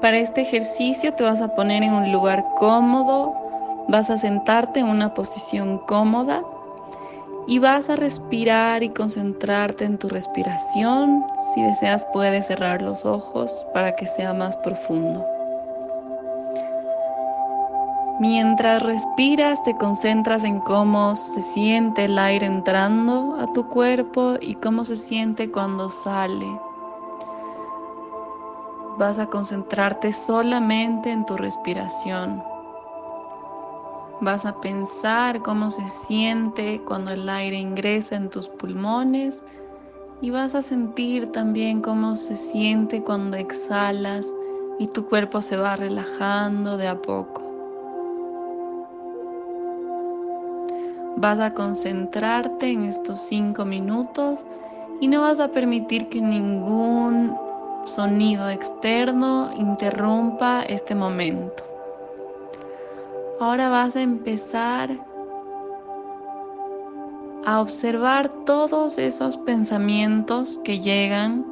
Para 0.00 0.16
este 0.16 0.40
ejercicio 0.40 1.12
te 1.12 1.24
vas 1.24 1.42
a 1.42 1.54
poner 1.54 1.82
en 1.82 1.92
un 1.92 2.10
lugar 2.10 2.42
cómodo, 2.56 3.34
vas 3.88 4.08
a 4.08 4.16
sentarte 4.16 4.80
en 4.80 4.86
una 4.86 5.12
posición 5.12 5.76
cómoda 5.86 6.42
y 7.46 7.58
vas 7.58 7.90
a 7.90 7.96
respirar 7.96 8.82
y 8.82 8.88
concentrarte 8.88 9.84
en 9.84 9.98
tu 9.98 10.08
respiración. 10.08 11.26
Si 11.52 11.62
deseas 11.62 12.06
puedes 12.14 12.46
cerrar 12.46 12.80
los 12.80 13.04
ojos 13.04 13.66
para 13.74 13.92
que 13.92 14.06
sea 14.06 14.32
más 14.32 14.56
profundo. 14.58 15.26
Mientras 18.20 18.82
respiras 18.82 19.62
te 19.64 19.76
concentras 19.76 20.44
en 20.44 20.60
cómo 20.60 21.14
se 21.14 21.42
siente 21.42 22.06
el 22.06 22.18
aire 22.18 22.46
entrando 22.46 23.36
a 23.38 23.52
tu 23.52 23.68
cuerpo 23.68 24.36
y 24.40 24.54
cómo 24.54 24.86
se 24.86 24.96
siente 24.96 25.50
cuando 25.50 25.90
sale 25.90 26.46
vas 29.00 29.18
a 29.18 29.28
concentrarte 29.28 30.12
solamente 30.12 31.10
en 31.10 31.24
tu 31.24 31.38
respiración. 31.38 32.42
Vas 34.20 34.44
a 34.44 34.60
pensar 34.60 35.40
cómo 35.40 35.70
se 35.70 35.88
siente 35.88 36.82
cuando 36.86 37.10
el 37.10 37.26
aire 37.30 37.56
ingresa 37.56 38.16
en 38.16 38.28
tus 38.28 38.50
pulmones 38.50 39.42
y 40.20 40.28
vas 40.28 40.54
a 40.54 40.60
sentir 40.60 41.32
también 41.32 41.80
cómo 41.80 42.14
se 42.14 42.36
siente 42.36 43.02
cuando 43.02 43.38
exhalas 43.38 44.26
y 44.78 44.86
tu 44.88 45.06
cuerpo 45.06 45.40
se 45.40 45.56
va 45.56 45.76
relajando 45.76 46.76
de 46.76 46.88
a 46.88 47.00
poco. 47.00 47.40
Vas 51.16 51.38
a 51.40 51.54
concentrarte 51.54 52.70
en 52.70 52.84
estos 52.84 53.18
cinco 53.20 53.64
minutos 53.64 54.46
y 55.00 55.08
no 55.08 55.22
vas 55.22 55.40
a 55.40 55.48
permitir 55.48 56.10
que 56.10 56.20
ningún 56.20 57.34
sonido 57.84 58.48
externo 58.48 59.50
interrumpa 59.56 60.62
este 60.62 60.94
momento. 60.94 61.64
Ahora 63.40 63.68
vas 63.68 63.96
a 63.96 64.02
empezar 64.02 64.90
a 67.44 67.60
observar 67.60 68.28
todos 68.44 68.98
esos 68.98 69.36
pensamientos 69.38 70.60
que 70.62 70.80
llegan. 70.80 71.46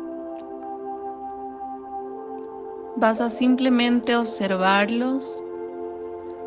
Vas 2.97 3.21
a 3.21 3.31
simplemente 3.31 4.17
observarlos 4.17 5.43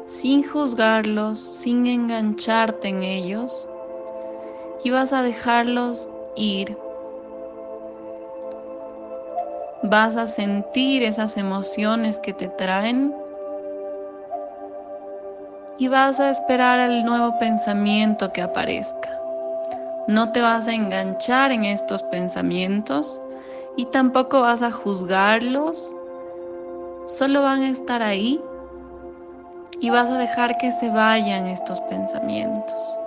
sin 0.05 0.43
juzgarlos, 0.43 1.39
sin 1.39 1.87
engancharte 1.87 2.89
en 2.89 3.03
ellos 3.03 3.67
y 4.83 4.89
vas 4.89 5.13
a 5.13 5.21
dejarlos 5.21 6.09
ir 6.35 6.77
vas 9.83 10.15
a 10.15 10.27
sentir 10.27 11.03
esas 11.03 11.37
emociones 11.37 12.19
que 12.19 12.33
te 12.33 12.47
traen 12.49 13.13
y 15.77 15.87
vas 15.87 16.19
a 16.19 16.29
esperar 16.29 16.79
al 16.79 17.03
nuevo 17.03 17.39
pensamiento 17.39 18.31
que 18.31 18.43
aparezca. 18.43 19.17
No 20.07 20.31
te 20.31 20.41
vas 20.41 20.67
a 20.67 20.73
enganchar 20.73 21.51
en 21.51 21.65
estos 21.65 22.03
pensamientos 22.03 23.21
y 23.75 23.85
tampoco 23.85 24.41
vas 24.41 24.61
a 24.61 24.71
juzgarlos, 24.71 25.91
solo 27.07 27.41
van 27.41 27.63
a 27.63 27.69
estar 27.69 28.03
ahí 28.03 28.39
y 29.79 29.89
vas 29.89 30.09
a 30.09 30.17
dejar 30.19 30.57
que 30.57 30.71
se 30.71 30.89
vayan 30.89 31.47
estos 31.47 31.81
pensamientos. 31.81 32.99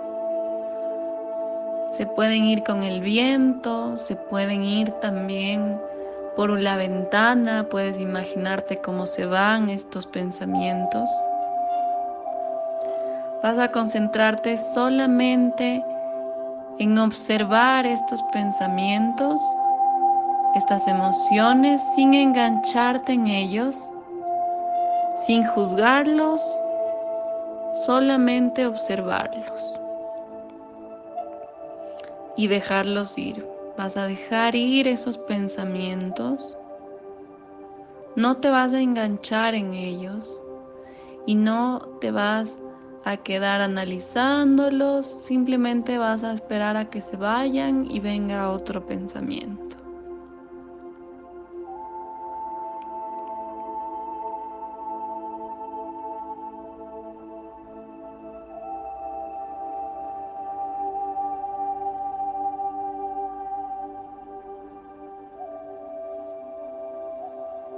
Se 1.93 2.05
pueden 2.05 2.43
ir 2.43 2.63
con 2.63 2.83
el 2.83 2.99
viento, 2.99 3.95
se 3.95 4.17
pueden 4.17 4.65
ir 4.65 4.91
también 4.99 5.79
por 6.35 6.49
la 6.59 6.75
ventana, 6.77 7.67
puedes 7.69 7.99
imaginarte 7.99 8.79
cómo 8.81 9.07
se 9.07 9.25
van 9.25 9.69
estos 9.69 10.05
pensamientos. 10.05 11.09
Vas 13.41 13.57
a 13.57 13.71
concentrarte 13.71 14.57
solamente 14.57 15.83
en 16.79 16.97
observar 16.97 17.85
estos 17.85 18.21
pensamientos, 18.33 19.41
estas 20.55 20.87
emociones, 20.87 21.81
sin 21.95 22.13
engancharte 22.13 23.13
en 23.13 23.27
ellos, 23.27 23.77
sin 25.25 25.45
juzgarlos, 25.45 26.41
solamente 27.85 28.65
observarlos 28.65 29.79
y 32.35 32.47
dejarlos 32.47 33.17
ir. 33.17 33.54
Vas 33.77 33.97
a 33.97 34.07
dejar 34.07 34.55
ir 34.55 34.87
esos 34.87 35.17
pensamientos. 35.17 36.57
No 38.15 38.37
te 38.37 38.49
vas 38.49 38.73
a 38.73 38.79
enganchar 38.79 39.53
en 39.55 39.73
ellos 39.73 40.43
y 41.25 41.35
no 41.35 41.79
te 41.99 42.11
vas 42.11 42.59
a 43.03 43.17
quedar 43.17 43.61
analizándolos, 43.61 45.05
simplemente 45.05 45.97
vas 45.97 46.23
a 46.23 46.33
esperar 46.33 46.75
a 46.77 46.89
que 46.89 47.01
se 47.01 47.17
vayan 47.17 47.89
y 47.89 47.99
venga 47.99 48.49
otro 48.49 48.85
pensamiento. 48.85 49.84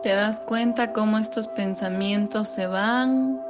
Te 0.07 0.13
das 0.13 0.40
cuenta 0.40 0.94
cómo 0.94 1.18
estos 1.18 1.50
pensamientos 1.50 2.47
se 2.47 2.66
van, 2.66 3.41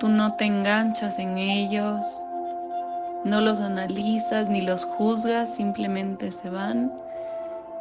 tú 0.00 0.08
no 0.08 0.34
te 0.36 0.46
enganchas 0.46 1.18
en 1.18 1.36
ellos, 1.36 2.00
no 3.22 3.42
los 3.42 3.60
analizas 3.60 4.48
ni 4.48 4.62
los 4.62 4.86
juzgas, 4.86 5.54
simplemente 5.54 6.30
se 6.30 6.48
van 6.48 6.90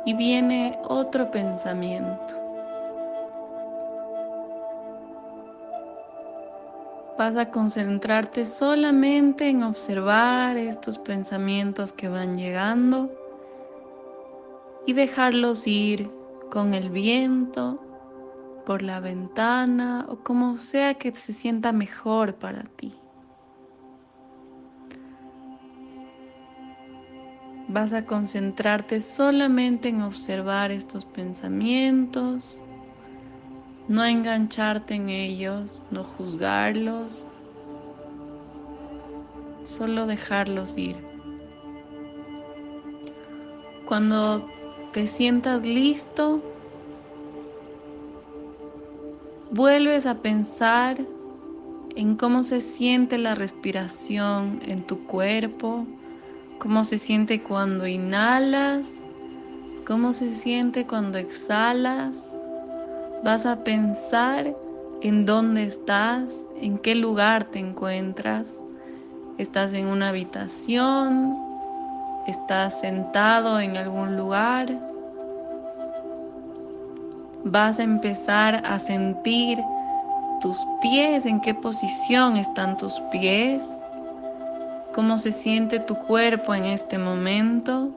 y 0.04 0.14
viene 0.16 0.78
otro 0.84 1.32
pensamiento. 1.32 2.36
Vas 7.18 7.38
a 7.38 7.52
concentrarte 7.52 8.46
solamente 8.46 9.48
en 9.48 9.64
observar 9.64 10.58
estos 10.58 10.98
pensamientos 10.98 11.94
que 11.94 12.10
van 12.10 12.36
llegando 12.36 13.10
y 14.86 14.92
dejarlos 14.92 15.66
ir 15.68 16.25
con 16.56 16.74
el 16.74 16.90
viento, 16.90 17.82
por 18.66 18.82
la 18.82 19.02
ventana 19.02 20.06
o 20.08 20.24
como 20.24 20.56
sea 20.56 20.94
que 20.94 21.14
se 21.14 21.34
sienta 21.34 21.74
mejor 21.74 22.36
para 22.36 22.64
ti. 22.64 22.96
Vas 27.68 27.92
a 27.92 28.06
concentrarte 28.06 29.02
solamente 29.02 29.90
en 29.90 30.02
observar 30.02 30.72
estos 30.72 31.04
pensamientos, 31.04 32.64
no 33.90 34.06
engancharte 34.06 34.94
en 34.94 35.10
ellos, 35.10 35.84
no 35.92 36.06
juzgarlos, 36.06 37.28
solo 39.64 40.06
dejarlos 40.06 40.78
ir. 40.78 40.96
Cuando 43.86 44.55
te 44.96 45.08
sientas 45.08 45.64
listo, 45.64 46.42
vuelves 49.52 50.06
a 50.06 50.22
pensar 50.22 51.06
en 51.98 52.16
cómo 52.16 52.44
se 52.44 52.62
siente 52.62 53.18
la 53.18 53.36
respiración 53.36 54.62
en 54.66 54.84
tu 54.84 55.06
cuerpo, 55.06 55.86
cómo 56.60 56.86
se 56.86 56.98
siente 56.98 57.44
cuando 57.44 57.86
inhalas, 57.86 59.10
cómo 59.86 60.14
se 60.14 60.34
siente 60.34 60.88
cuando 60.88 61.18
exhalas. 61.18 62.34
Vas 63.22 63.46
a 63.46 63.66
pensar 63.66 64.56
en 65.02 65.26
dónde 65.26 65.66
estás, 65.66 66.48
en 66.56 66.78
qué 66.78 66.96
lugar 66.96 67.52
te 67.52 67.60
encuentras. 67.60 68.56
¿Estás 69.38 69.74
en 69.74 69.88
una 69.88 70.08
habitación? 70.08 71.45
Estás 72.26 72.80
sentado 72.80 73.60
en 73.60 73.78
algún 73.78 74.18
lugar, 74.18 74.68
vas 77.44 77.80
a 77.80 77.84
empezar 77.84 78.62
a 78.66 78.80
sentir 78.80 79.60
tus 80.42 80.66
pies, 80.82 81.26
en 81.26 81.40
qué 81.40 81.54
posición 81.54 82.38
están 82.38 82.76
tus 82.78 83.00
pies, 83.12 83.84
cómo 84.94 85.18
se 85.18 85.32
siente 85.32 85.80
tu 85.80 85.96
cuerpo 85.96 86.54
en 86.54 86.66
este 86.66 86.98
momento. 86.98 87.90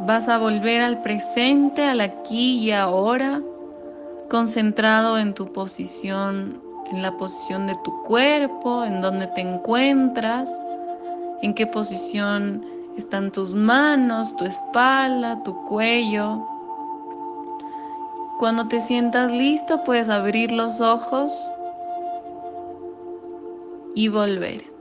Vas 0.00 0.28
a 0.28 0.38
volver 0.38 0.80
al 0.80 1.02
presente, 1.02 1.84
al 1.84 2.00
aquí 2.00 2.58
y 2.58 2.72
ahora, 2.72 3.42
concentrado 4.28 5.18
en 5.18 5.34
tu 5.34 5.52
posición 5.52 6.67
en 6.90 7.02
la 7.02 7.12
posición 7.12 7.66
de 7.66 7.74
tu 7.84 8.02
cuerpo, 8.02 8.84
en 8.84 9.00
donde 9.00 9.26
te 9.28 9.40
encuentras, 9.40 10.50
en 11.42 11.54
qué 11.54 11.66
posición 11.66 12.64
Están 12.96 13.30
tus 13.30 13.54
manos, 13.54 14.34
tu 14.34 14.44
espalda, 14.44 15.40
tu 15.44 15.54
cuello. 15.66 16.44
Cuando 18.40 18.66
te 18.66 18.80
sientas 18.80 19.30
listo 19.30 19.84
puedes 19.84 20.08
abrir 20.08 20.50
los 20.50 20.80
ojos 20.80 21.32
y 23.94 24.08
volver. 24.08 24.77